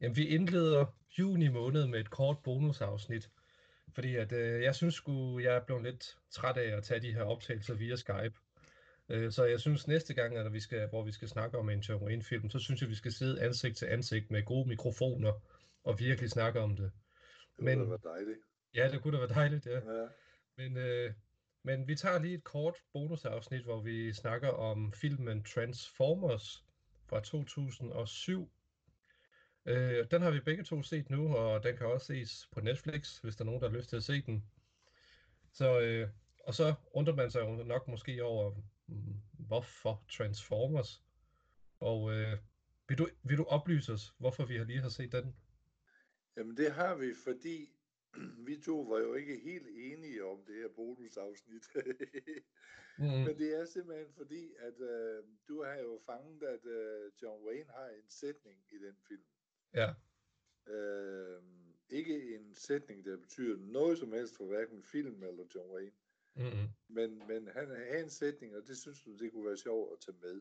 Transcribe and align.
Jamen, 0.00 0.16
vi 0.16 0.26
indleder 0.26 0.86
juni 1.18 1.48
måned 1.48 1.86
med 1.86 2.00
et 2.00 2.10
kort 2.10 2.36
bonusafsnit, 2.44 3.30
fordi 3.94 4.16
at, 4.16 4.32
øh, 4.32 4.62
jeg 4.62 4.74
synes 4.74 4.94
sgu, 4.94 5.38
jeg 5.38 5.56
er 5.56 5.64
blevet 5.64 5.82
lidt 5.82 6.18
træt 6.30 6.56
af 6.56 6.76
at 6.76 6.84
tage 6.84 7.00
de 7.00 7.12
her 7.12 7.22
optagelser 7.22 7.74
via 7.74 7.96
Skype. 7.96 8.34
Øh, 9.08 9.32
så 9.32 9.44
jeg 9.44 9.60
synes 9.60 9.88
næste 9.88 10.14
gang, 10.14 10.36
at 10.36 10.52
vi 10.52 10.60
skal, 10.60 10.88
hvor 10.88 11.04
vi 11.04 11.12
skal 11.12 11.28
snakke 11.28 11.58
om 11.58 11.70
en 11.70 11.80
John 11.80 12.04
Wayne-film, 12.04 12.50
så 12.50 12.58
synes 12.58 12.80
jeg, 12.80 12.88
vi 12.90 12.94
skal 12.94 13.12
sidde 13.12 13.42
ansigt 13.42 13.76
til 13.76 13.86
ansigt 13.86 14.30
med 14.30 14.44
gode 14.44 14.68
mikrofoner 14.68 15.32
og 15.84 16.00
virkelig 16.00 16.30
snakke 16.30 16.60
om 16.60 16.76
det. 16.76 16.92
Det 17.56 17.64
Men, 17.64 17.90
være 17.90 17.98
dejligt. 18.04 18.38
Ja, 18.74 18.90
det 18.90 19.02
kunne 19.02 19.12
da 19.12 19.18
være 19.18 19.34
dejligt, 19.34 19.66
ja. 19.66 19.74
ja. 19.76 20.06
Men, 20.56 20.76
øh, 20.76 21.12
men 21.62 21.88
vi 21.88 21.94
tager 21.94 22.18
lige 22.18 22.34
et 22.34 22.44
kort 22.44 22.74
bonusafsnit, 22.92 23.64
hvor 23.64 23.80
vi 23.80 24.12
snakker 24.12 24.48
om 24.48 24.92
filmen 24.92 25.44
Transformers 25.44 26.64
fra 27.06 27.20
2007, 27.20 28.50
Øh, 29.68 30.10
den 30.10 30.22
har 30.22 30.30
vi 30.30 30.40
begge 30.40 30.64
to 30.64 30.82
set 30.82 31.10
nu, 31.10 31.36
og 31.36 31.62
den 31.62 31.76
kan 31.76 31.86
også 31.86 32.06
ses 32.06 32.48
på 32.52 32.60
Netflix, 32.60 33.18
hvis 33.18 33.36
der 33.36 33.42
er 33.42 33.46
nogen, 33.46 33.60
der 33.60 33.68
har 33.68 33.76
lyst 33.76 33.88
til 33.88 33.96
at 33.96 34.04
se 34.04 34.22
den. 34.22 34.44
Så, 35.52 35.80
øh, 35.80 36.08
og 36.44 36.54
så 36.54 36.74
undrer 36.92 37.14
man 37.14 37.30
sig 37.30 37.40
jo 37.40 37.64
nok 37.64 37.88
måske 37.88 38.24
over, 38.24 38.54
mm, 38.86 39.20
hvorfor 39.32 40.04
Transformers? 40.10 41.02
Og 41.80 42.12
øh, 42.12 42.38
vil, 42.88 42.98
du, 42.98 43.08
vil 43.22 43.38
du 43.38 43.44
oplyse 43.44 43.92
os, 43.92 44.14
hvorfor 44.18 44.44
vi 44.44 44.64
lige 44.64 44.80
har 44.80 44.88
set 44.88 45.12
den? 45.12 45.36
Jamen 46.36 46.56
det 46.56 46.72
har 46.72 46.94
vi, 46.94 47.14
fordi 47.24 47.70
vi 48.46 48.56
to 48.64 48.80
var 48.80 48.98
jo 48.98 49.14
ikke 49.14 49.40
helt 49.44 49.68
enige 49.68 50.24
om 50.24 50.44
det 50.46 50.54
her 50.54 50.68
bonusafsnit. 50.76 51.66
mm. 52.98 53.04
Men 53.04 53.38
det 53.38 53.60
er 53.60 53.64
simpelthen 53.64 54.12
fordi, 54.16 54.52
at 54.58 54.80
øh, 54.80 55.24
du 55.48 55.62
har 55.62 55.74
jo 55.74 56.00
fanget, 56.06 56.42
at 56.42 56.66
øh, 56.66 57.12
John 57.22 57.46
Wayne 57.46 57.70
har 57.70 57.88
en 57.88 58.10
sætning 58.10 58.58
i 58.70 58.78
den 58.78 58.96
film. 59.08 59.24
Ja. 59.74 59.94
Øh, 60.72 61.42
ikke 61.90 62.36
en 62.36 62.54
sætning, 62.54 63.04
der 63.04 63.16
betyder 63.16 63.58
noget 63.58 63.98
som 63.98 64.12
helst 64.12 64.36
for 64.36 64.44
hverken 64.44 64.82
film 64.82 65.22
eller 65.22 65.44
John 65.54 65.70
Wayne. 65.70 65.92
Mm-hmm. 66.34 66.68
Men, 66.88 67.22
men 67.28 67.48
han 67.48 67.68
har 67.68 67.98
en 67.98 68.10
sætning, 68.10 68.56
og 68.56 68.66
det 68.66 68.78
synes 68.78 69.02
du, 69.02 69.16
det 69.16 69.32
kunne 69.32 69.46
være 69.46 69.56
sjovt 69.56 69.92
at 69.92 70.00
tage 70.00 70.16
med. 70.22 70.40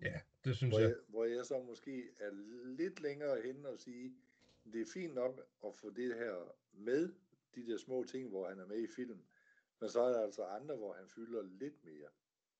Ja, 0.00 0.20
det 0.44 0.56
synes 0.56 0.72
hvor 0.72 0.80
jeg. 0.80 0.88
jeg. 0.88 0.96
Hvor 1.08 1.24
jeg 1.24 1.46
så 1.46 1.62
måske 1.62 2.10
er 2.18 2.30
lidt 2.64 3.00
længere 3.00 3.40
hen 3.42 3.66
og 3.66 3.78
sige, 3.78 4.14
det 4.72 4.80
er 4.80 4.86
fint 4.94 5.14
nok 5.14 5.40
at 5.66 5.74
få 5.74 5.90
det 5.90 6.14
her 6.14 6.56
med, 6.72 7.12
de 7.54 7.66
der 7.66 7.76
små 7.76 8.04
ting, 8.04 8.28
hvor 8.28 8.48
han 8.48 8.58
er 8.58 8.66
med 8.66 8.82
i 8.82 8.88
film. 8.96 9.24
Men 9.80 9.90
så 9.90 10.00
er 10.02 10.12
der 10.12 10.20
altså 10.20 10.44
andre, 10.44 10.76
hvor 10.76 10.94
han 10.94 11.08
fylder 11.08 11.42
lidt 11.42 11.84
mere. 11.84 12.08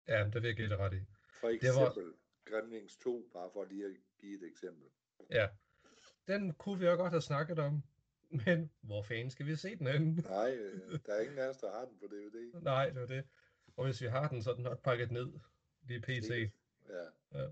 Ja, 0.08 0.24
det 0.24 0.34
vil 0.34 0.44
jeg 0.44 0.56
give 0.56 0.69
dig 0.69 0.78
ret 0.78 0.94
i. 0.94 1.04
For 1.41 1.48
eksempel 1.48 2.04
var... 2.04 2.12
Gremlings 2.44 2.97
2, 2.97 3.30
bare 3.32 3.50
for 3.50 3.64
lige 3.64 3.84
at 3.84 3.97
give 4.19 4.36
et 4.36 4.42
eksempel. 4.42 4.88
Ja, 5.30 5.48
den 6.28 6.55
kunne 6.55 6.78
vi 6.78 6.87
jo 6.87 6.95
godt 6.95 7.12
have 7.12 7.23
snakket 7.23 7.59
om. 7.59 7.83
Men 8.47 8.70
hvor 8.81 9.03
fanden 9.03 9.31
skal 9.31 9.47
vi 9.47 9.56
se 9.56 9.77
den 9.77 9.87
henne? 9.87 10.15
Nej, 10.15 10.56
øh, 10.56 10.98
der 11.06 11.15
er 11.15 11.20
ingen 11.20 11.39
af 11.39 11.48
os, 11.48 11.56
der 11.56 11.73
har 11.73 11.84
den 11.84 11.98
på 11.98 12.06
DVD. 12.06 12.62
Nej, 12.62 12.91
det 12.91 13.03
er 13.03 13.06
det. 13.06 13.25
Og 13.77 13.84
hvis 13.84 14.03
vi 14.03 14.06
har 14.06 14.28
den, 14.28 14.43
så 14.43 14.50
er 14.50 14.55
den 14.55 14.65
nok 14.65 14.83
pakket 14.83 15.11
ned 15.11 15.33
lige 15.83 16.00
PC. 16.00 16.50
Ja. 16.89 17.39
ja. 17.39 17.48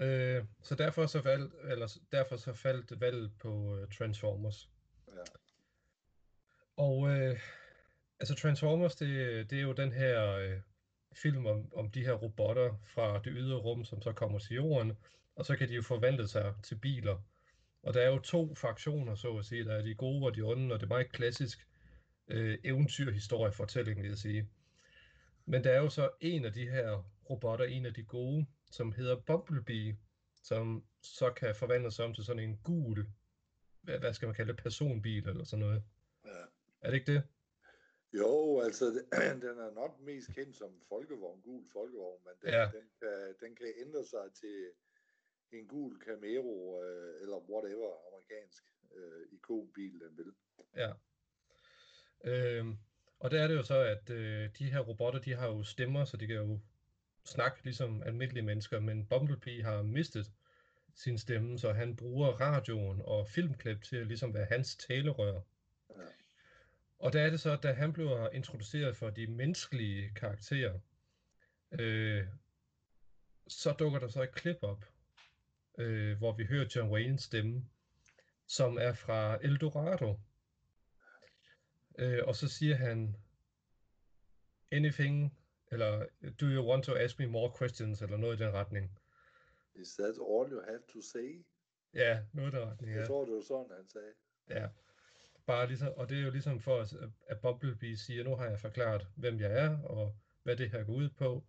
Øh, 0.00 0.44
så 0.62 0.74
derfor 0.74 1.06
så, 1.06 1.20
valg, 1.20 1.52
eller, 1.64 1.98
derfor 2.12 2.36
så 2.36 2.52
faldt 2.52 3.00
valget 3.00 3.32
på 3.38 3.48
uh, 3.48 3.88
Transformers. 3.98 4.70
Ja. 5.08 5.22
Og 6.76 7.08
øh, 7.08 7.40
altså 8.20 8.34
Transformers, 8.34 8.96
det, 8.96 9.50
det 9.50 9.58
er 9.58 9.62
jo 9.62 9.72
den 9.72 9.92
her 9.92 10.32
øh, 10.32 10.60
film 11.12 11.46
om, 11.46 11.72
om 11.74 11.90
de 11.90 12.04
her 12.04 12.12
robotter 12.12 12.74
fra 12.84 13.18
det 13.18 13.32
ydre 13.36 13.56
rum, 13.56 13.84
som 13.84 14.02
så 14.02 14.12
kommer 14.12 14.38
til 14.38 14.54
jorden, 14.56 14.96
og 15.34 15.46
så 15.46 15.56
kan 15.56 15.68
de 15.68 15.74
jo 15.74 15.82
forvandle 15.82 16.28
sig 16.28 16.54
til 16.62 16.74
biler. 16.74 17.22
Og 17.82 17.94
der 17.94 18.00
er 18.00 18.08
jo 18.08 18.18
to 18.18 18.54
fraktioner, 18.54 19.14
så 19.14 19.36
at 19.36 19.44
sige. 19.44 19.64
Der 19.64 19.74
er 19.74 19.82
de 19.82 19.94
gode 19.94 20.26
og 20.26 20.36
de 20.36 20.42
onde, 20.42 20.74
og 20.74 20.80
det 20.80 20.86
er 20.86 20.88
meget 20.88 21.12
klassisk 21.12 21.66
øh, 22.28 22.58
eventyrhistoriefortælling, 22.64 24.02
vil 24.02 24.08
jeg 24.08 24.18
sige. 24.18 24.48
Men 25.46 25.64
der 25.64 25.70
er 25.70 25.78
jo 25.78 25.88
så 25.88 26.10
en 26.20 26.44
af 26.44 26.52
de 26.52 26.70
her 26.70 27.04
robotter, 27.30 27.64
en 27.64 27.86
af 27.86 27.94
de 27.94 28.02
gode, 28.02 28.46
som 28.70 28.92
hedder 28.92 29.20
Bumblebee, 29.26 29.96
som 30.42 30.84
så 31.02 31.32
kan 31.32 31.54
forvandle 31.54 31.90
sig 31.90 32.04
om 32.04 32.14
til 32.14 32.24
sådan 32.24 32.42
en 32.42 32.56
gul, 32.64 33.06
hvad, 33.82 33.98
hvad 33.98 34.14
skal 34.14 34.26
man 34.26 34.34
kalde 34.34 34.52
det, 34.52 34.62
personbil 34.62 35.28
eller 35.28 35.44
sådan 35.44 35.64
noget. 35.66 35.82
Ja. 36.24 36.42
Er 36.80 36.90
det 36.90 36.94
ikke 36.94 37.12
det? 37.12 37.22
Jo, 38.12 38.60
altså 38.60 38.84
den 39.46 39.58
er 39.66 39.74
nok 39.74 40.00
mest 40.00 40.28
kendt 40.34 40.56
som 40.56 40.70
folkevogn, 40.88 41.40
gul 41.40 41.64
folkevogn, 41.72 42.20
men 42.24 42.34
den, 42.42 42.50
ja. 42.50 42.64
den, 42.64 42.86
kan, 43.00 43.34
den 43.40 43.56
kan 43.56 43.72
ændre 43.86 44.04
sig 44.04 44.26
til 44.40 44.70
en 45.52 45.66
gul 45.66 46.00
Camaro 46.00 46.82
øh, 46.84 47.09
whatever 47.52 47.90
amerikansk 48.08 48.64
øh, 48.94 49.26
ikonbil, 49.32 50.00
den 50.00 50.16
vil. 50.16 50.32
Ja. 50.76 50.92
Øhm, 52.24 52.78
og 53.18 53.30
der 53.30 53.42
er 53.42 53.48
det 53.48 53.54
jo 53.54 53.62
så, 53.62 53.80
at 53.80 54.10
øh, 54.10 54.50
de 54.58 54.70
her 54.70 54.80
robotter, 54.80 55.20
de 55.20 55.34
har 55.34 55.46
jo 55.46 55.62
stemmer, 55.62 56.04
så 56.04 56.16
de 56.16 56.26
kan 56.26 56.36
jo 56.36 56.60
snakke 57.24 57.64
ligesom 57.64 58.02
almindelige 58.02 58.44
mennesker, 58.44 58.80
men 58.80 59.06
Bumblebee 59.06 59.62
har 59.62 59.82
mistet 59.82 60.32
sin 60.94 61.18
stemme, 61.18 61.58
så 61.58 61.72
han 61.72 61.96
bruger 61.96 62.28
radioen 62.28 63.02
og 63.04 63.28
filmklip 63.28 63.82
til 63.82 63.96
at 63.96 64.06
ligesom 64.06 64.34
være 64.34 64.44
hans 64.44 64.76
talerør. 64.76 65.40
Ja. 65.90 66.02
Og 66.98 67.12
der 67.12 67.22
er 67.22 67.30
det 67.30 67.40
så, 67.40 67.56
da 67.56 67.72
han 67.72 67.92
bliver 67.92 68.30
introduceret 68.30 68.96
for 68.96 69.10
de 69.10 69.26
menneskelige 69.26 70.12
karakterer, 70.16 70.78
øh, 71.72 72.26
så 73.48 73.72
dukker 73.72 73.98
der 73.98 74.08
så 74.08 74.22
et 74.22 74.34
klip 74.34 74.58
op, 74.62 74.84
øh, 75.80 76.18
hvor 76.18 76.32
vi 76.32 76.44
hører 76.44 76.68
John 76.76 76.90
Waynes 76.90 77.22
stemme, 77.22 77.64
som 78.46 78.78
er 78.78 78.92
fra 78.92 79.38
Eldorado. 79.42 80.20
Øh, 81.98 82.22
og 82.26 82.36
så 82.36 82.48
siger 82.48 82.74
han, 82.76 83.16
anything, 84.72 85.38
eller 85.72 86.06
do 86.40 86.46
you 86.46 86.70
want 86.70 86.84
to 86.84 86.94
ask 86.94 87.18
me 87.18 87.26
more 87.26 87.52
questions, 87.58 88.02
eller 88.02 88.16
noget 88.16 88.40
i 88.40 88.44
den 88.44 88.52
retning. 88.54 88.98
Is 89.74 89.94
that 89.94 90.08
all 90.08 90.52
you 90.52 90.62
have 90.68 90.82
to 90.92 91.00
say? 91.00 91.44
Ja, 91.94 92.22
noget 92.32 92.52
i 92.52 92.56
den 92.56 92.64
retning, 92.66 92.92
ja. 92.92 92.98
Jeg 92.98 93.06
tror, 93.06 93.24
det 93.24 93.34
var 93.34 93.42
sådan, 93.42 93.76
han 93.76 93.88
sagde. 93.88 94.12
Ja, 94.50 94.68
bare 95.46 95.66
ligesom, 95.66 95.92
og 95.96 96.08
det 96.08 96.18
er 96.18 96.22
jo 96.22 96.30
ligesom 96.30 96.60
for, 96.60 96.86
at 97.28 97.40
Bumblebee 97.40 97.96
siger, 97.96 98.24
nu 98.24 98.36
har 98.36 98.46
jeg 98.46 98.60
forklaret, 98.60 99.06
hvem 99.16 99.40
jeg 99.40 99.52
er, 99.52 99.82
og 99.82 100.16
hvad 100.42 100.56
det 100.56 100.70
her 100.70 100.84
går 100.84 100.92
ud 100.92 101.08
på. 101.08 101.44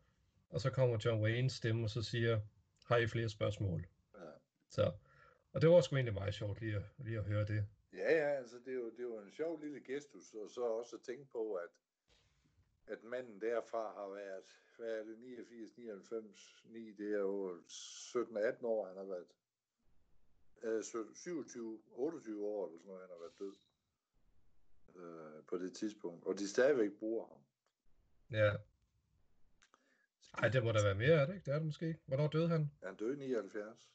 Og 0.49 0.61
så 0.61 0.69
kommer 0.69 0.97
John 1.05 1.21
Waynes 1.21 1.53
stemme, 1.53 1.83
og 1.83 1.89
så 1.89 2.01
siger, 2.01 2.41
har 2.85 2.97
I 2.97 3.07
flere 3.07 3.29
spørgsmål? 3.29 3.87
Så, 4.71 4.91
og 5.53 5.61
det 5.61 5.69
var 5.69 5.81
sgu 5.81 5.95
egentlig 5.95 6.13
meget 6.13 6.33
sjovt 6.33 6.61
lige 6.61 6.75
at, 6.75 6.83
lige 6.97 7.17
at 7.17 7.23
høre 7.23 7.45
det. 7.45 7.67
Ja, 7.93 8.11
ja, 8.13 8.29
altså 8.41 8.59
det 8.65 8.67
er, 8.67 8.77
jo, 8.77 8.89
det 8.89 8.99
er 8.99 9.03
jo 9.03 9.19
en 9.19 9.31
sjov 9.31 9.61
lille 9.61 9.79
gestus, 9.79 10.33
og 10.33 10.49
så 10.49 10.61
også 10.61 10.95
at 10.95 11.01
tænke 11.01 11.25
på, 11.31 11.53
at, 11.53 11.69
at 12.87 13.03
manden 13.03 13.41
derfra 13.41 13.93
har 13.93 14.09
været, 14.09 14.43
hvad 14.77 14.99
er 14.99 15.03
det, 15.03 15.19
89, 15.19 15.77
99, 15.77 16.63
9, 16.65 16.91
det 16.91 17.13
er 17.13 17.19
jo 17.19 17.57
17-18 17.57 18.65
år, 18.65 18.87
han 18.87 18.97
har 18.97 19.03
været, 19.03 19.27
øh, 20.63 20.83
27, 21.13 21.81
28 21.91 22.45
år 22.45 22.67
eller 22.67 22.79
sådan 22.79 22.87
noget, 22.87 23.01
han 23.01 23.09
har 23.09 23.19
været 23.19 23.39
død 23.39 23.55
øh, 24.95 25.43
på 25.47 25.57
det 25.57 25.73
tidspunkt, 25.73 26.25
og 26.25 26.39
de 26.39 26.49
stadigvæk 26.49 26.91
bruger 26.99 27.27
ham. 27.27 27.37
Ja. 28.31 28.55
Ej, 30.37 30.49
det 30.49 30.63
må 30.63 30.71
da 30.71 30.83
være 30.83 30.95
mere, 30.95 31.21
er 31.21 31.25
det 31.25 31.33
ikke? 31.33 31.45
Det 31.45 31.51
er 31.53 31.57
det 31.57 31.65
måske. 31.65 31.97
Hvornår 32.05 32.27
døde 32.27 32.47
han? 32.47 32.71
Han 32.83 32.95
døde 32.95 33.13
i 33.13 33.17
79. 33.17 33.91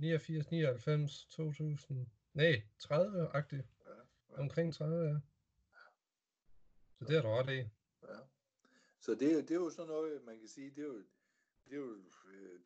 89, 0.00 0.50
99, 0.50 1.26
2000. 1.30 2.06
Nej, 2.34 2.62
30-agtigt. 2.82 3.66
Ja, 3.86 3.94
ja. 4.30 4.38
Omkring 4.38 4.74
30, 4.74 5.08
ja. 5.08 5.20
Så 6.98 7.04
det 7.04 7.16
er 7.16 7.22
du 7.22 7.28
ret 7.28 7.52
i. 7.52 7.68
Ja. 8.02 8.18
Så 9.00 9.12
det, 9.12 9.20
det 9.20 9.50
er 9.50 9.54
jo 9.54 9.70
sådan 9.70 9.88
noget, 9.88 10.24
man 10.24 10.38
kan 10.38 10.48
sige, 10.48 10.70
det 10.70 10.78
er 10.78 10.86
jo, 10.86 10.98
det 11.64 11.72
er 11.72 11.76
jo, 11.76 11.96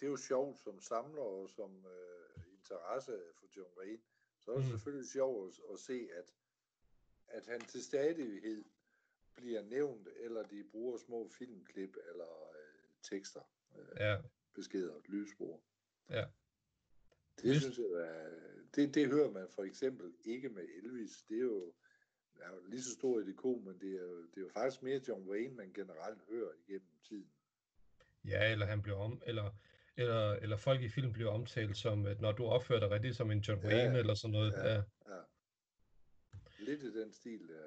det 0.01 0.03
er 0.03 0.11
jo 0.11 0.17
sjovt 0.17 0.61
som 0.61 0.81
samler 0.81 1.23
og 1.23 1.51
som 1.51 1.87
øh, 1.87 2.45
interesse 2.53 3.21
for 3.39 3.47
John 3.57 3.79
Wayne. 3.79 4.03
Så 4.41 4.51
er 4.51 4.57
det 4.57 4.65
mm. 4.65 4.71
selvfølgelig 4.71 5.09
sjovt 5.11 5.59
at, 5.59 5.73
at 5.73 5.81
se, 5.81 6.09
at, 6.19 6.35
at 7.29 7.47
han 7.47 7.61
til 7.61 7.85
stadighed 7.85 8.65
bliver 9.37 9.63
nævnt, 9.63 10.09
eller 10.17 10.43
de 10.43 10.65
bruger 10.71 10.99
små 10.99 11.29
filmklip 11.39 11.97
eller 12.09 12.51
øh, 12.55 12.89
tekster, 13.03 13.41
øh, 13.79 13.97
ja. 14.01 14.17
beskeder, 14.55 15.01
lydspor. 15.09 15.63
Ja. 16.09 16.25
Det 17.43 17.61
synes 17.61 17.79
jeg, 17.79 18.31
det, 18.77 18.95
det 18.95 19.07
hører 19.07 19.31
man 19.31 19.47
for 19.55 19.63
eksempel 19.63 20.13
ikke 20.25 20.49
med 20.49 20.63
Elvis. 20.83 21.23
Det 21.29 21.37
er 21.37 21.43
jo, 21.43 21.73
er 22.41 22.49
jo 22.49 22.61
lige 22.67 22.83
så 22.83 22.91
stor 22.91 23.21
ikon, 23.21 23.65
men 23.65 23.79
det 23.81 23.93
er, 23.95 24.03
jo, 24.03 24.23
det 24.23 24.37
er 24.37 24.41
jo 24.41 24.49
faktisk 24.49 24.83
mere 24.83 25.01
John 25.09 25.29
Wayne, 25.29 25.55
man 25.55 25.73
generelt 25.73 26.23
hører 26.31 26.51
igennem 26.67 26.99
tiden. 27.09 27.31
Ja, 28.25 28.53
eller 28.53 28.67
han 28.67 28.83
bliver 28.83 28.99
om, 28.99 29.23
eller, 29.27 29.51
eller, 29.97 30.33
eller 30.33 30.57
folk 30.57 30.83
i 30.83 30.89
film 30.89 31.13
bliver 31.13 31.31
omtalt 31.31 31.77
som, 31.77 32.07
at 32.07 32.21
når 32.21 32.33
du 32.33 32.45
opfører 32.45 32.81
dig 32.81 32.91
rigtig 32.91 33.15
som 33.17 33.31
en 33.31 33.39
John 33.39 33.61
ja, 33.63 33.69
Wayne, 33.69 33.99
eller 33.99 34.15
sådan 34.15 34.33
noget. 34.33 34.53
Ja, 34.53 34.73
ja. 34.73 34.83
ja. 35.09 35.21
Lidt 36.59 36.83
i 36.83 37.01
den 37.01 37.13
stil 37.13 37.49
der, 37.49 37.67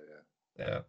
ja. 0.58 0.75
Ja. 0.75 0.81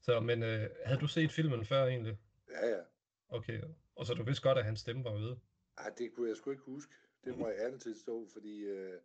Så, 0.00 0.20
men 0.20 0.42
øh, 0.42 0.70
havde 0.84 1.00
du 1.00 1.06
set 1.06 1.32
filmen 1.32 1.64
før 1.64 1.86
egentlig? 1.86 2.18
Ja, 2.50 2.68
ja. 2.68 2.80
Okay, 3.28 3.62
og 3.96 4.06
så 4.06 4.14
du 4.14 4.22
vidste 4.22 4.42
godt, 4.42 4.58
at 4.58 4.64
hans 4.64 4.80
stemme 4.80 5.04
var 5.04 5.14
ude? 5.14 5.40
Ej, 5.78 5.90
det 5.98 6.12
kunne 6.14 6.28
jeg 6.28 6.36
sgu 6.36 6.50
ikke 6.50 6.62
huske. 6.62 6.94
Det 7.26 7.38
må 7.38 7.48
jeg 7.48 7.58
altid 7.58 7.94
stå, 7.94 8.26
fordi 8.26 8.64
øh, 8.64 9.00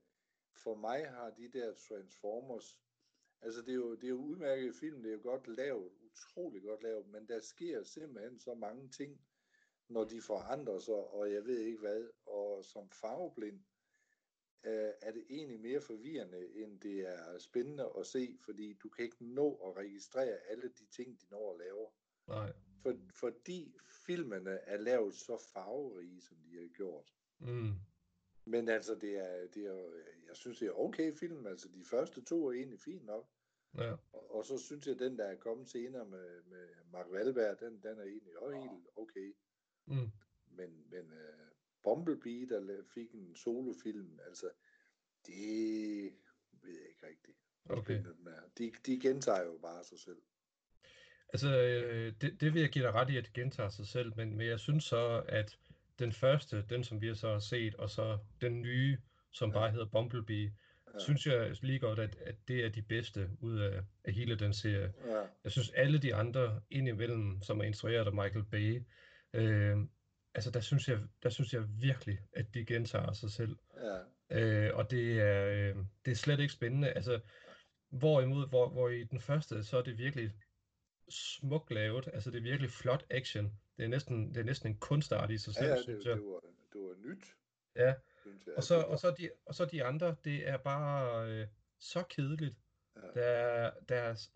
for 0.56 0.76
mig 0.76 1.10
har 1.10 1.30
de 1.30 1.48
der 1.48 1.74
Transformers, 1.74 2.80
altså 3.42 3.62
det 3.62 3.70
er 3.70 3.76
jo, 3.76 3.96
det 3.96 4.04
er 4.04 4.10
jo 4.10 4.22
udmærket 4.22 4.76
film, 4.76 5.04
det 5.04 5.10
er 5.10 5.14
jo 5.14 5.22
godt 5.24 5.48
lavet, 5.48 5.92
utrolig 6.02 6.64
godt 6.64 6.84
lavet, 6.84 7.08
men 7.08 7.28
der 7.28 7.40
sker 7.40 7.84
simpelthen 7.84 8.40
så 8.40 8.54
mange 8.54 8.90
ting, 8.90 9.22
når 9.88 10.04
de 10.04 10.22
forandrer 10.22 10.80
sig, 10.80 10.96
og 10.96 11.32
jeg 11.32 11.46
ved 11.46 11.60
ikke 11.60 11.80
hvad, 11.80 12.10
og 12.26 12.66
som 12.66 12.90
farveblind, 12.90 13.60
øh, 14.64 14.92
er 15.02 15.12
det 15.12 15.26
egentlig 15.30 15.60
mere 15.60 15.82
forvirrende, 15.82 16.56
end 16.56 16.80
det 16.80 17.00
er 17.00 17.38
spændende 17.40 17.92
at 18.00 18.06
se, 18.06 18.38
fordi 18.46 18.74
du 18.74 18.90
kan 18.90 19.06
ikke 19.06 19.26
nå 19.26 19.56
at 19.56 19.78
registrere 19.78 20.38
alle 20.50 20.70
de 20.70 20.86
ting, 20.86 21.22
de 21.22 21.26
når 21.32 21.54
at 21.54 21.60
lave. 21.60 21.88
Nej. 22.28 22.54
For, 22.82 23.00
fordi 23.14 23.76
filmene 24.06 24.52
er 24.52 24.78
lavet 24.78 25.16
så 25.16 25.38
farverige, 25.54 26.22
som 26.22 26.38
de 26.38 26.58
har 26.58 26.68
gjort. 26.68 27.14
Mm. 27.40 27.74
Men 28.46 28.70
altså, 28.70 28.96
det 28.96 29.18
er, 29.18 29.48
det 29.54 29.66
er, 29.66 29.90
jeg 30.28 30.36
synes, 30.36 30.60
det 30.60 30.68
er 30.68 30.80
okay 30.80 31.14
film. 31.18 31.48
Altså, 31.48 31.68
de 31.76 31.86
første 31.86 32.22
to 32.22 32.48
er 32.48 32.52
egentlig 32.52 32.80
fint 32.80 33.06
nok. 33.06 33.30
Ja. 33.78 33.92
Og, 33.92 34.36
og 34.36 34.46
så 34.46 34.58
synes 34.58 34.86
jeg, 34.86 34.94
at 34.94 35.00
den, 35.00 35.18
der 35.18 35.26
er 35.26 35.36
kommet 35.36 35.70
senere 35.70 36.06
med, 36.06 36.44
med 36.44 36.68
Mark 36.92 37.06
Wahlberg, 37.12 37.60
den, 37.60 37.74
den 37.84 38.00
er 38.00 38.04
egentlig 38.04 38.38
også 38.38 38.60
helt 38.60 38.88
okay. 38.96 39.36
Mm. 39.86 40.12
Men, 40.46 40.86
men 40.90 41.06
uh, 41.06 41.48
Bumblebee, 41.84 42.50
der 42.50 42.84
fik 42.94 43.14
en 43.14 43.36
solofilm, 43.36 44.20
altså, 44.26 44.50
det 45.26 46.14
ved 46.52 46.74
jeg 46.80 46.90
ikke 46.90 47.08
rigtigt. 47.08 47.38
Okay. 47.70 48.04
De, 48.58 48.72
de 48.86 49.00
gentager 49.00 49.44
jo 49.44 49.58
bare 49.62 49.84
sig 49.84 50.00
selv. 50.00 50.22
Altså, 51.34 51.48
øh, 51.48 52.14
det, 52.22 52.42
det 52.42 52.54
vil 52.54 52.62
jeg 52.62 52.70
give 52.70 52.86
dig 52.86 52.94
ret 52.94 53.10
i, 53.10 53.18
at 53.18 53.26
det 53.26 53.34
gentager 53.34 53.70
sig 53.70 53.88
selv, 53.88 54.16
men, 54.16 54.38
men 54.38 54.48
jeg 54.48 54.60
synes 54.60 54.84
så, 54.84 55.24
at 55.28 55.58
den 56.02 56.12
første, 56.14 56.66
den 56.70 56.84
som 56.84 57.02
vi 57.02 57.08
har 57.08 57.14
så 57.14 57.32
har 57.32 57.40
set, 57.40 57.76
og 57.76 57.90
så 57.90 58.18
den 58.42 58.62
nye, 58.62 58.98
som 59.32 59.50
Ja. 59.50 59.54
bare 59.60 59.72
hedder 59.72 59.86
Bumblebee, 59.86 60.54
Ja. 60.94 61.00
synes 61.00 61.26
jeg 61.28 61.56
lige 61.64 61.80
godt, 61.80 62.00
at, 62.00 62.16
at 62.26 62.36
det 62.48 62.66
er 62.66 62.70
de 62.70 62.82
bedste 62.82 63.30
ud 63.40 63.60
af, 63.60 63.82
af 64.06 64.14
hele 64.14 64.36
den 64.36 64.54
serie. 64.54 64.94
Ja, 65.06 65.22
Jeg 65.44 65.52
synes, 65.52 65.70
alle 65.70 65.98
de 65.98 66.16
andre 66.16 66.62
indimellem, 66.70 67.42
som 67.42 67.60
er 67.60 67.64
instrueret 67.64 68.06
af 68.08 68.14
Michael 68.14 68.46
Bay, 68.52 68.82
øh, 69.34 69.78
altså 70.36 70.52
der 70.52 70.60
synes, 70.60 70.88
jeg, 70.88 71.00
der 71.24 71.30
synes 71.30 71.54
jeg 71.54 71.64
virkelig, 71.82 72.20
at 72.34 72.54
de 72.54 72.66
gentager 72.66 73.14
sig 73.14 73.32
selv. 73.32 73.56
ja, 73.84 73.98
Øh, 74.34 74.76
og 74.76 74.92
det 74.92 75.22
er, 75.22 75.46
øh, 75.48 75.76
det 76.06 76.12
er 76.12 76.16
slet 76.16 76.40
ikke 76.40 76.54
spændende. 76.54 76.90
Altså, 76.92 77.20
hvorimod, 77.90 78.50
hvor, 78.50 78.70
hvor 78.70 78.90
i 78.90 79.04
den 79.04 79.20
første, 79.20 79.64
så 79.64 79.78
er 79.78 79.82
det 79.82 79.98
virkelig 79.98 80.32
smukt 81.12 81.72
lavet. 81.72 82.10
Altså, 82.14 82.32
det 82.32 82.38
er 82.38 82.42
virkelig 82.42 82.70
flot 82.72 83.06
action. 83.10 83.46
Det 83.78 83.84
er 83.84 83.88
næsten, 83.90 84.30
det 84.30 84.38
er 84.38 84.44
næsten 84.44 84.70
en 84.72 84.78
kunstart 84.78 85.32
i 85.32 85.38
sig 85.38 85.54
ja, 85.56 85.60
selv, 85.60 85.70
ja 85.70 85.76
det, 85.76 85.84
synes 85.84 86.04
det, 86.04 86.10
jeg. 86.10 86.18
var, 86.22 86.40
det 86.74 86.82
var 86.82 86.96
nyt, 87.10 87.36
Ja, 87.76 87.94
synes 88.22 88.46
jeg. 88.48 88.54
og 88.58 88.64
så, 88.64 88.76
og 88.82 89.00
så, 89.00 89.16
de, 89.18 89.30
og 89.46 89.56
så 89.56 89.66
de 89.66 89.84
andre, 89.84 90.16
det 90.24 90.48
er 90.50 90.58
bare 90.58 91.28
øh, 91.32 91.48
så 91.80 92.04
kedeligt. 92.10 92.56
Ja. 92.96 93.02
Der, 93.22 93.26
er, 93.26 93.72
der, 93.90 93.96
er, 93.96 94.28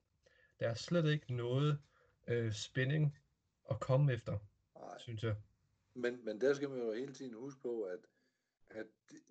der 0.60 0.70
er 0.70 0.74
slet 0.74 1.14
ikke 1.14 1.34
noget 1.34 1.80
øh, 2.28 2.54
spænding 2.54 3.18
at 3.72 3.80
komme 3.80 4.14
efter, 4.14 4.38
Nej. 4.80 5.00
synes 5.00 5.24
jeg. 5.24 5.36
Men, 5.94 6.26
men 6.26 6.42
der 6.42 6.54
skal 6.54 6.70
man 6.70 6.80
jo 6.80 6.94
hele 6.94 7.14
tiden 7.14 7.34
huske 7.34 7.62
på, 7.62 7.84
at, 7.84 8.00
at 8.70 8.86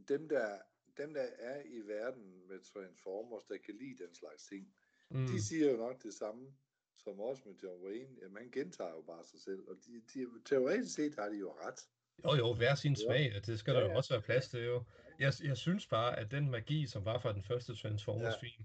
dem, 0.09 0.29
der, 0.29 0.59
dem, 0.97 1.15
der 1.15 1.27
er 1.39 1.63
i 1.65 1.81
verden 1.81 2.49
med 2.49 2.61
Transformers, 2.73 3.45
der 3.45 3.57
kan 3.65 3.75
lide 3.75 4.05
den 4.05 4.15
slags 4.15 4.45
ting, 4.45 4.75
Mm. 5.09 5.27
de 5.27 5.43
siger 5.43 5.71
jo 5.71 5.77
nok 5.77 6.03
det 6.03 6.15
samme 6.15 6.55
som 6.97 7.21
os 7.21 7.45
med 7.45 7.55
John 7.63 7.85
Wayne. 7.87 8.09
Jamen, 8.23 8.37
han 8.37 8.51
gentager 8.51 8.91
jo 8.91 9.03
bare 9.03 9.25
sig 9.25 9.41
selv, 9.41 9.69
og 9.69 9.77
de, 9.87 10.03
de, 10.15 10.27
teoretisk 10.45 10.95
set 10.95 11.15
har 11.15 11.29
de 11.29 11.39
jo 11.39 11.53
ret. 11.53 11.89
Jo, 12.25 12.35
jo, 12.35 12.55
hver 12.55 12.75
sin 12.75 12.97
smag, 12.97 13.33
og 13.37 13.47
det 13.47 13.59
skal 13.59 13.75
Ja, 13.75 13.81
der 13.81 13.87
jo 13.91 13.97
også 13.97 14.15
være 14.15 14.23
plads 14.23 14.49
til, 14.49 14.65
jo. 14.65 14.85
Jeg, 15.19 15.33
jeg 15.45 15.57
synes 15.57 15.87
bare, 15.87 16.19
at 16.19 16.31
den 16.31 16.51
magi, 16.51 16.87
som 16.87 17.05
var 17.05 17.19
fra 17.19 17.33
den 17.33 17.43
første 17.43 17.77
Transformers-film, 17.77 18.65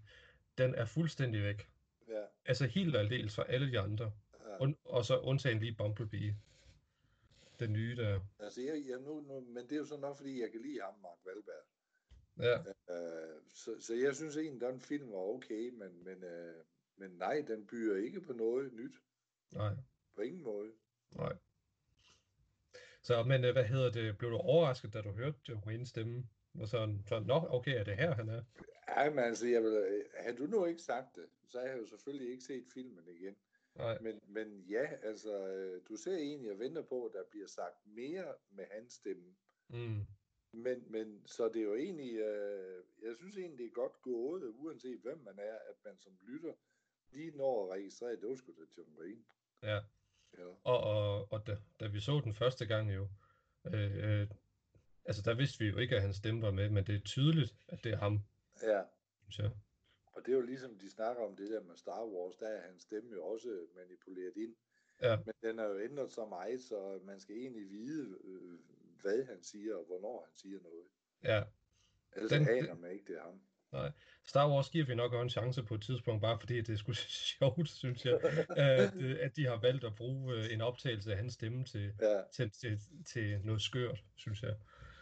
den 0.57 0.75
er 0.75 0.85
fuldstændig 0.85 1.43
væk. 1.43 1.69
Ja, 2.07 2.23
Altså 2.45 2.65
helt 2.65 2.95
og 2.95 3.01
aldeles 3.01 3.35
fra 3.35 3.45
alle 3.47 3.71
de 3.71 3.79
andre. 3.79 4.11
ja. 4.45 4.57
Und, 4.57 4.75
og 4.85 5.05
så 5.05 5.19
undtagen 5.19 5.59
lige 5.59 5.75
Bumblebee. 5.75 6.35
Den 7.59 7.73
nye 7.73 7.95
der. 7.95 8.19
Altså, 8.39 8.61
jeg, 8.61 8.83
jeg, 8.89 8.99
nu, 8.99 9.21
nu, 9.21 9.39
men 9.39 9.63
det 9.63 9.71
er 9.71 9.77
jo 9.77 9.85
så 9.85 9.97
nok, 9.97 10.17
fordi 10.17 10.41
jeg 10.41 10.51
kan 10.51 10.61
lide 10.61 10.81
ham, 10.81 10.93
Mark 11.01 11.25
Wahlberg. 11.25 11.65
Ja, 12.39 12.57
Uh, 12.89 13.41
så, 13.53 13.75
så 13.79 13.93
jeg 13.95 14.15
synes 14.15 14.37
egentlig, 14.37 14.67
den 14.67 14.79
film 14.79 15.11
var 15.11 15.17
okay, 15.17 15.69
men, 15.69 16.03
men, 16.03 16.23
uh, 16.23 16.63
men 16.99 17.11
nej, 17.11 17.41
den 17.47 17.67
bygger 17.67 17.95
ikke 17.95 18.21
på 18.21 18.33
noget 18.33 18.73
nyt. 18.73 18.95
nej, 19.51 19.73
På 20.15 20.21
ingen 20.21 20.43
måde. 20.43 20.71
nej. 21.11 21.37
Så, 23.01 23.23
men 23.23 23.43
øh, 23.45 23.51
hvad 23.51 23.63
hedder 23.65 23.91
det? 23.91 24.17
Blev 24.17 24.31
du 24.31 24.37
overrasket, 24.37 24.93
da 24.93 25.01
du 25.01 25.11
hørte 25.11 25.55
Waynes 25.65 25.89
stemme? 25.89 26.29
Og 26.59 26.67
sådan, 26.67 27.03
så, 27.07 27.19
nå, 27.19 27.47
okay, 27.49 27.79
er 27.79 27.83
det 27.83 27.95
her, 27.97 28.15
han 28.15 28.29
er? 28.29 28.43
Ej, 28.87 29.09
men 29.09 29.19
altså, 29.19 29.47
jeg 29.47 29.63
vil, 29.63 29.71
øh, 29.73 30.03
havde 30.17 30.37
du 30.37 30.43
nu 30.43 30.65
ikke 30.65 30.81
sagt 30.81 31.15
det, 31.15 31.25
så 31.47 31.59
har 31.59 31.67
jeg 31.67 31.79
jo 31.79 31.85
selvfølgelig 31.85 32.29
ikke 32.31 32.43
set 32.43 32.65
filmen 32.73 33.07
igen. 33.07 33.35
Nej, 33.75 33.97
Men, 34.01 34.19
men 34.27 34.61
ja, 34.69 34.85
altså, 35.03 35.47
øh, 35.47 35.81
du 35.89 35.95
ser 35.95 36.15
egentlig 36.15 36.51
og 36.51 36.59
venter 36.59 36.81
på, 36.81 37.05
at 37.05 37.13
der 37.13 37.23
bliver 37.31 37.47
sagt 37.47 37.87
mere 37.87 38.33
med 38.49 38.65
hans 38.71 38.93
stemme. 38.93 39.35
mm, 39.67 40.05
Men, 40.53 40.91
men 40.91 41.27
så 41.27 41.47
det 41.49 41.55
er 41.59 41.63
jo 41.63 41.75
egentlig, 41.75 42.15
øh, 42.17 42.83
jeg 43.01 43.15
synes 43.15 43.37
egentlig, 43.37 43.57
det 43.59 43.65
er 43.65 43.69
godt 43.83 44.01
gået, 44.01 44.43
uanset 44.55 44.99
hvem 44.99 45.17
man 45.17 45.39
er, 45.39 45.55
at 45.69 45.75
man 45.85 45.97
som 45.99 46.17
lytter 46.21 46.53
lige 47.11 47.38
når 47.38 47.65
at 47.65 47.71
registrere, 47.71 48.17
var 48.21 48.35
sgu 48.35 48.51
da 48.51 48.65
John 48.77 49.00
Wayne. 49.00 49.23
ja. 49.63 49.79
Ja. 50.38 50.45
Og, 50.63 50.79
og, 50.83 51.31
og 51.31 51.47
da, 51.47 51.57
da 51.79 51.88
vi 51.88 52.00
så 52.00 52.21
den 52.23 52.33
første 52.33 52.65
gang 52.65 52.95
jo, 52.95 53.07
øh, 53.73 54.21
øh, 54.21 54.27
altså 55.06 55.21
der 55.21 55.33
vidste 55.33 55.59
vi 55.59 55.69
jo 55.69 55.77
ikke, 55.77 55.95
at 55.95 56.01
hans 56.01 56.15
stemme 56.15 56.41
var 56.41 56.51
med, 56.51 56.69
men 56.69 56.83
det 56.88 56.95
er 56.95 57.00
tydeligt, 57.00 57.56
at 57.67 57.83
det 57.83 57.91
er 57.91 57.97
ham, 57.97 58.19
ja. 58.61 58.83
jeg. 59.38 59.51
Og 60.06 60.25
det 60.25 60.31
er 60.31 60.35
jo 60.35 60.41
ligesom, 60.41 60.77
de 60.77 60.89
snakker 60.89 61.23
om 61.23 61.35
det 61.35 61.50
der 61.50 61.61
med 61.61 61.75
Star 61.75 62.06
Wars, 62.06 62.35
der 62.35 62.47
er 62.47 62.61
hans 62.67 62.81
stemme 62.81 63.11
jo 63.11 63.25
også 63.25 63.67
manipuleret 63.75 64.38
ind. 64.38 64.56
Ja. 65.01 65.17
Men 65.25 65.33
den 65.41 65.59
er 65.59 65.65
jo 65.65 65.79
ændret 65.79 66.11
så 66.11 66.25
meget, 66.25 66.61
så 66.61 67.00
man 67.03 67.19
skal 67.19 67.35
egentlig 67.35 67.69
vide, 67.69 68.17
øh, 68.23 68.59
hvad 69.01 69.25
han 69.25 69.44
siger, 69.44 69.75
og 69.75 69.85
hvornår 69.85 70.25
han 70.25 70.35
siger 70.35 70.59
noget. 70.61 70.85
Ja, 71.23 71.44
Ellers 72.15 72.31
den, 72.31 72.47
aner 72.50 72.75
man 72.75 72.91
ikke, 72.91 73.06
det 73.06 73.17
er 73.17 73.23
ham. 73.23 73.41
Star 74.25 74.50
Wars 74.51 74.69
giver 74.69 74.86
vi 74.86 74.95
nok 74.95 75.13
også 75.13 75.24
en 75.24 75.30
chance 75.30 75.63
på 75.63 75.74
et 75.75 75.81
tidspunkt, 75.81 76.21
bare 76.21 76.39
fordi 76.39 76.62
det 76.62 76.69
er 76.74 76.77
sgu 76.77 76.94
sjovt, 77.38 77.69
synes 77.69 78.06
jeg, 78.06 78.19
at, 78.57 78.95
øh, 78.95 79.18
at 79.21 79.36
de 79.36 79.45
har 79.45 79.57
valgt 79.62 79.83
at 79.83 79.95
bruge 79.95 80.33
øh, 80.36 80.54
en 80.54 80.62
optagelse 80.62 81.12
af 81.12 81.18
hans 81.18 81.33
stemme 81.33 81.63
til, 81.66 81.94
Ja, 82.01 82.21
til, 82.31 82.51
til, 82.51 82.80
til 83.06 83.42
noget 83.45 83.62
skørt, 83.62 84.04
synes 84.16 84.42
jeg. 84.44 84.56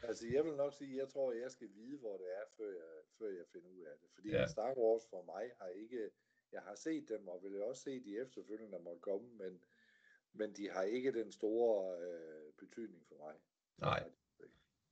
altså 0.04 0.28
jeg 0.34 0.46
vil 0.46 0.56
nok 0.56 0.74
sige, 0.74 0.98
jeg 0.98 1.10
tror, 1.10 1.34
jeg 1.34 1.52
skal 1.52 1.68
vide, 1.76 1.98
hvor 1.98 2.18
det 2.18 2.26
er, 2.40 2.46
før 2.58 2.70
jeg, 2.70 2.94
før 3.18 3.28
jeg 3.28 3.46
finder 3.54 3.70
ud 3.70 3.82
af 3.82 3.96
det. 4.02 4.10
Fordi 4.16 4.30
Ja. 4.30 4.40
ja. 4.40 4.48
Star 4.48 4.74
Wars 4.78 5.04
for 5.10 5.24
mig 5.26 5.52
har 5.60 5.68
ikke, 5.68 6.10
jeg 6.52 6.62
har 6.62 6.76
set 6.76 7.10
dem, 7.10 7.28
og 7.28 7.44
vil 7.44 7.52
jeg 7.54 7.64
også 7.64 7.82
se 7.84 8.04
de 8.04 8.18
efterfølgende, 8.22 8.72
der 8.72 8.80
måtte 8.80 9.02
komme, 9.02 9.28
men, 9.38 9.62
men 10.34 10.54
de 10.54 10.70
har 10.70 10.84
ikke 10.84 11.12
den 11.14 11.32
store 11.32 12.00
øh, 12.02 12.54
betydning 12.60 13.06
for 13.08 13.16
mig. 13.26 13.36
Nej. 13.78 14.04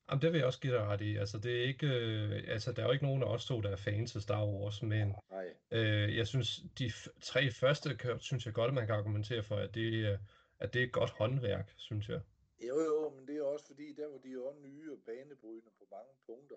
Jamen, 0.10 0.22
det 0.22 0.32
vil 0.32 0.38
jeg 0.38 0.46
også 0.48 0.60
give 0.60 0.74
dig 0.74 0.82
ret 0.82 1.02
i. 1.02 1.16
Altså, 1.16 1.38
det 1.38 1.60
er 1.60 1.64
ikke, 1.64 1.88
øh, 1.88 2.44
altså, 2.48 2.72
der 2.72 2.82
er 2.82 2.86
jo 2.86 2.92
ikke 2.92 3.06
nogen 3.06 3.24
af 3.24 3.28
os 3.28 3.46
to, 3.46 3.62
der 3.62 3.70
er 3.70 3.76
fans 3.76 4.16
af 4.16 4.22
Star 4.22 4.46
Wars, 4.46 4.82
men 4.84 5.16
Nej, 5.32 5.54
øh, 5.72 6.18
jeg 6.18 6.28
synes, 6.28 6.62
de 6.80 6.92
tre 7.22 7.52
første, 7.52 7.90
synes 8.20 8.46
jeg 8.46 8.54
godt, 8.54 8.68
at 8.68 8.74
man 8.74 8.86
kan 8.86 8.96
argumentere 8.96 9.44
for, 9.44 9.56
at 9.56 9.76
det, 9.76 10.06
er- 10.06 10.18
at 10.60 10.74
det 10.74 10.82
er 10.82 10.86
et 10.86 10.92
godt 10.92 11.10
håndværk, 11.10 11.74
synes 11.78 12.10
jeg. 12.10 12.22
Jo, 12.68 12.80
jo, 12.80 13.10
men 13.16 13.28
det 13.28 13.38
er 13.38 13.44
også 13.44 13.66
fordi, 13.68 13.94
der 13.94 14.08
var 14.08 14.18
de 14.18 14.30
jo 14.32 14.54
nye 14.62 14.92
og 14.92 15.00
banebrydende 15.06 15.72
på 15.80 15.88
mange 15.92 16.14
punkter. 16.26 16.56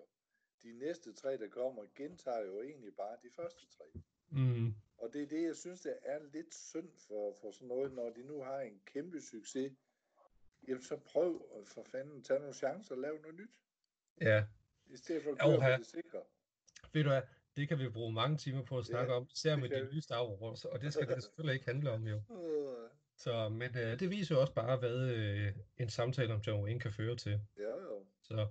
De 0.63 0.73
næste 0.73 1.13
tre, 1.13 1.37
der 1.37 1.47
kommer, 1.49 1.81
gentager 1.95 2.41
jo 2.45 2.61
egentlig 2.61 2.93
bare 2.97 3.15
de 3.23 3.29
første 3.35 3.65
tre. 3.77 3.85
Mm, 4.31 4.73
Og 4.97 5.09
det 5.13 5.23
er 5.23 5.27
det, 5.27 5.43
jeg 5.43 5.55
synes, 5.55 5.81
det 5.81 5.95
er 6.03 6.19
lidt 6.33 6.53
synd 6.55 6.89
for, 7.07 7.35
for 7.41 7.51
sådan 7.51 7.67
noget, 7.67 7.93
når 7.93 8.09
de 8.09 8.23
nu 8.23 8.41
har 8.43 8.59
en 8.59 8.81
kæmpe 8.85 9.21
succes. 9.21 9.71
Jamen 10.67 10.83
så 10.83 10.97
prøv 10.97 11.45
at 11.61 11.67
for 11.67 11.83
fanden 11.91 12.23
tage 12.23 12.39
nogle 12.39 12.53
chancer 12.53 12.95
og 12.95 13.01
lave 13.01 13.19
noget 13.21 13.35
nyt. 13.35 13.49
ja, 14.21 14.45
I 14.87 14.97
stedet 14.97 15.23
for 15.23 15.31
at 15.31 15.37
køre 15.39 15.61
her. 15.61 15.77
på 15.77 15.79
det 15.79 15.87
sikre. 15.87 16.19
ved 16.93 17.03
du 17.03 17.09
hvad, 17.09 17.21
det 17.55 17.67
kan 17.67 17.79
vi 17.79 17.89
bruge 17.89 18.13
mange 18.13 18.37
timer 18.37 18.63
på 18.65 18.77
at 18.77 18.85
snakke 18.85 19.11
Ja, 19.11 19.17
om, 19.17 19.27
især 19.33 19.55
med 19.55 19.69
de 19.69 19.89
nye 19.93 20.01
Star 20.01 20.25
Wars, 20.27 20.65
og 20.65 20.81
det 20.81 20.93
skal 20.93 21.07
det 21.07 21.23
selvfølgelig 21.23 21.53
ikke 21.53 21.65
handle 21.65 21.91
om, 21.91 22.07
jo. 22.07 22.21
Så, 23.17 23.49
men 23.49 23.77
øh, 23.77 23.99
det 23.99 24.09
viser 24.09 24.35
jo 24.35 24.41
også 24.41 24.53
bare, 24.53 24.77
hvad 24.77 25.09
øh, 25.11 25.53
en 25.77 25.89
samtale 25.89 26.33
om 26.33 26.39
John 26.47 26.63
Wayne 26.63 26.79
kan 26.79 26.91
føre 26.91 27.15
til. 27.15 27.41
Ja, 27.57 27.63
jo. 27.81 28.05
Så. 28.23 28.47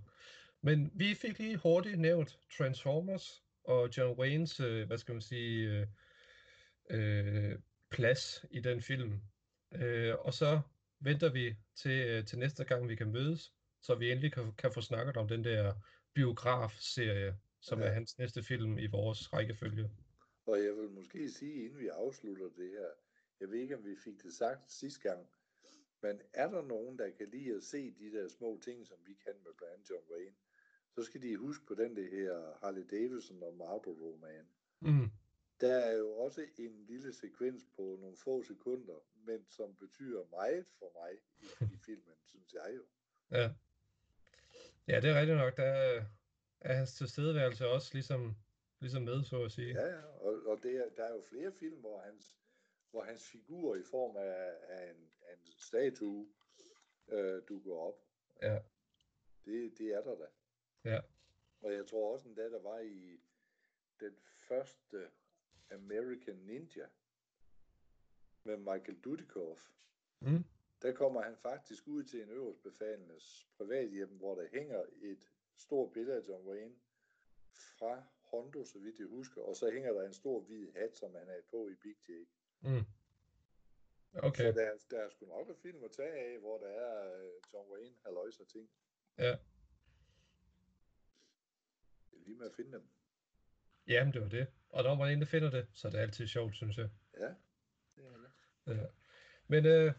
Men 0.60 0.90
vi 0.94 1.14
fik 1.14 1.38
lige 1.38 1.56
hurtigt 1.56 1.98
nævnt 2.00 2.38
Transformers 2.58 3.42
og 3.64 3.88
John 3.96 4.18
Waynes, 4.18 4.60
øh, 4.60 4.86
hvad 4.86 4.98
skal 4.98 5.12
man 5.14 5.22
sige, 5.22 5.68
øh, 5.70 5.86
øh, 6.90 7.58
plads 7.90 8.44
i 8.50 8.60
den 8.60 8.82
film. 8.82 9.20
Øh, 9.72 10.14
og 10.18 10.34
så 10.34 10.60
venter 11.00 11.32
vi 11.32 11.56
til, 11.76 12.08
øh, 12.08 12.26
til 12.26 12.38
næste 12.38 12.64
gang, 12.64 12.88
vi 12.88 12.96
kan 12.96 13.12
mødes, 13.12 13.52
så 13.82 13.94
vi 13.94 14.10
endelig 14.10 14.32
kan, 14.32 14.52
kan 14.52 14.72
få 14.72 14.80
snakket 14.80 15.16
om 15.16 15.28
den 15.28 15.44
der 15.44 15.74
biograf-serie, 16.14 17.38
som 17.60 17.80
ja. 17.80 17.86
er 17.86 17.92
hans 17.92 18.18
næste 18.18 18.42
film 18.42 18.78
i 18.78 18.86
vores 18.86 19.32
rækkefølge. 19.32 19.90
Og 20.46 20.64
jeg 20.64 20.76
vil 20.76 20.90
måske 20.90 21.30
sige, 21.30 21.64
inden 21.64 21.78
vi 21.78 21.88
afslutter 21.88 22.44
det 22.44 22.70
her, 22.70 22.88
jeg 23.40 23.50
ved 23.50 23.58
ikke, 23.58 23.76
om 23.76 23.84
vi 23.84 23.96
fik 24.04 24.22
det 24.22 24.34
sagt 24.34 24.72
sidste 24.72 25.00
gang, 25.00 25.26
men 26.02 26.20
er 26.32 26.50
der 26.50 26.62
nogen, 26.62 26.98
der 26.98 27.10
kan 27.10 27.28
lide 27.28 27.54
at 27.54 27.62
se 27.62 27.90
de 27.90 28.12
der 28.12 28.28
små 28.28 28.60
ting, 28.64 28.86
som 28.86 28.96
vi 29.06 29.14
kan 29.24 29.34
med 29.44 29.52
blandt 29.56 29.74
andet 29.74 29.90
John 29.90 30.04
Wayne, 30.12 30.36
så 30.94 31.02
skal 31.02 31.22
de 31.22 31.36
huske 31.36 31.66
på 31.66 31.74
den 31.74 31.96
det 31.96 32.10
her 32.10 32.58
Harley 32.62 32.86
Davidson 32.90 33.42
og 33.42 33.54
Marlboro-roman. 33.56 34.46
Mm. 34.80 35.10
Der 35.60 35.74
er 35.74 35.96
jo 35.96 36.10
også 36.10 36.46
en 36.58 36.84
lille 36.86 37.12
sekvens 37.12 37.66
på 37.76 37.96
nogle 38.00 38.16
få 38.16 38.42
sekunder, 38.42 39.04
men 39.14 39.46
som 39.48 39.76
betyder 39.76 40.24
meget 40.30 40.66
for 40.78 40.92
mig 41.00 41.18
i, 41.40 41.74
i 41.74 41.76
filmen, 41.86 42.16
synes 42.24 42.54
jeg 42.54 42.72
jo. 42.76 42.82
Ja. 43.30 43.50
Ja, 44.88 45.00
det 45.00 45.10
er 45.10 45.20
rigtigt 45.20 45.38
nok. 45.38 45.56
Der 45.56 45.64
er, 45.64 46.04
er 46.60 46.74
hans 46.74 46.94
tilstedeværelse 46.94 47.68
også 47.68 47.90
ligesom, 47.92 48.36
ligesom 48.80 49.02
med, 49.02 49.24
så 49.24 49.42
at 49.42 49.52
sige. 49.52 49.72
Ja, 49.72 49.86
ja. 49.86 50.02
og, 50.04 50.42
og 50.46 50.58
det 50.62 50.76
er, 50.76 50.88
der 50.96 51.04
er 51.04 51.12
jo 51.12 51.22
flere 51.30 51.52
film, 51.52 51.80
hvor 51.80 52.00
hans, 52.00 52.36
hvor 52.90 53.02
hans 53.02 53.28
figur 53.28 53.76
i 53.76 53.82
form 53.82 54.16
af, 54.16 54.54
af, 54.68 54.90
en, 54.90 55.10
af 55.28 55.32
en 55.32 55.52
statue 55.58 56.28
øh, 57.08 57.42
dukker 57.48 57.74
op. 57.74 58.00
Ja. 58.42 58.58
Det, 59.44 59.78
det 59.78 59.94
er 59.94 60.02
der 60.02 60.16
da. 60.16 60.26
Ja. 60.84 61.00
Og 61.60 61.72
jeg 61.72 61.86
tror 61.86 62.12
også 62.12 62.28
endda, 62.28 62.50
der 62.50 62.62
var 62.62 62.78
i 62.78 63.20
den 64.00 64.16
første 64.48 65.10
American 65.70 66.36
Ninja 66.36 66.86
med 68.44 68.56
Michael 68.56 69.00
Dudikoff. 69.00 69.60
Mm. 70.20 70.44
Der 70.82 70.92
kommer 70.92 71.22
han 71.22 71.36
faktisk 71.36 71.86
ud 71.86 72.04
til 72.04 72.22
en 72.22 72.30
øverstbefalenes 72.30 73.48
privathjem, 73.56 74.16
hvor 74.16 74.34
der 74.34 74.48
hænger 74.48 74.84
et 75.02 75.32
stort 75.56 75.92
billede 75.92 76.16
af 76.16 76.28
John 76.28 76.48
Wayne 76.48 76.74
fra 77.78 78.02
Hondo, 78.20 78.64
så 78.64 78.78
vidt 78.78 78.98
jeg 78.98 79.06
husker, 79.06 79.42
og 79.42 79.56
så 79.56 79.70
hænger 79.70 79.92
der 79.92 80.06
en 80.06 80.14
stor 80.14 80.40
hvid 80.40 80.72
hat, 80.72 80.96
som 80.96 81.14
han 81.14 81.28
er 81.28 81.40
på 81.50 81.68
i 81.68 81.74
Big 81.74 81.96
Jake. 82.08 82.30
Mm. 82.60 82.84
Okay. 84.12 84.52
Så 84.52 84.58
der, 84.60 84.78
der 84.90 85.00
er 85.04 85.08
sgu 85.08 85.26
nok 85.26 85.48
et 85.48 85.58
film 85.58 85.84
at 85.84 85.90
tage 85.92 86.12
af, 86.12 86.38
hvor 86.38 86.58
der 86.58 86.68
er 86.68 87.24
uh, 87.24 87.54
John 87.54 87.70
Wayne, 87.72 87.96
halløjs 88.04 88.40
og 88.40 88.48
ting. 88.48 88.70
Ja. 89.18 89.30
Det 92.10 92.18
er 92.18 92.24
lige 92.24 92.36
med 92.36 92.46
at 92.46 92.54
finde 92.54 92.72
dem. 92.72 92.88
Jamen, 93.86 94.12
det 94.12 94.22
var 94.22 94.28
det. 94.28 94.46
Og 94.68 94.82
når 94.82 94.94
man 94.94 95.08
endelig 95.08 95.28
finder 95.28 95.50
det, 95.50 95.66
så 95.72 95.88
er 95.88 95.92
det 95.92 95.98
altid 95.98 96.26
sjovt, 96.26 96.54
synes 96.54 96.78
jeg. 96.78 96.88
Ja, 97.18 97.34
det 97.96 98.04
er 98.04 98.16
det. 98.66 98.76
Ja. 98.76 98.86
Men 99.46 99.66
øh, 99.66 99.92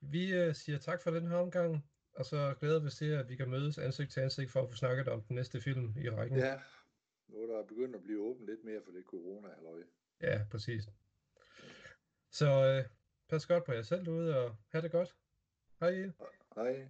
vi 0.00 0.34
øh, 0.34 0.54
siger 0.54 0.78
tak 0.78 1.02
for 1.02 1.10
den 1.10 1.26
her 1.26 1.36
omgang, 1.36 1.90
og 2.14 2.24
så 2.24 2.54
glæder 2.60 2.80
vi 2.80 2.86
os 2.86 2.96
til, 2.96 3.10
at 3.10 3.28
vi 3.28 3.36
kan 3.36 3.50
mødes 3.50 3.78
ansigt 3.78 4.12
til 4.12 4.20
ansigt 4.20 4.50
for 4.50 4.62
at 4.62 4.68
få 4.68 4.76
snakket 4.76 5.08
om 5.08 5.22
den 5.22 5.36
næste 5.36 5.60
film 5.60 5.94
i 5.98 6.10
rækken. 6.10 6.38
Ja, 6.38 6.60
nu 7.28 7.42
er 7.42 7.46
der 7.46 7.66
begyndt 7.66 7.96
at 7.96 8.02
blive 8.02 8.22
åbent 8.22 8.46
lidt 8.46 8.64
mere 8.64 8.80
for 8.84 8.90
det 8.90 9.04
corona 9.04 9.48
halløj. 9.54 9.82
Ja, 10.20 10.46
præcis. 10.50 10.88
Så 12.30 12.46
øh, 12.46 12.84
pas 13.28 13.46
godt 13.46 13.64
på 13.64 13.72
jer 13.72 13.82
selv 13.82 14.04
derude, 14.04 14.38
og 14.38 14.56
have 14.70 14.82
det 14.82 14.90
godt. 14.90 15.16
Hej. 15.80 16.10
Hej. 16.54 16.88